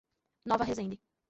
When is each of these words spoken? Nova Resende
Nova 0.47 0.65
Resende 0.65 0.97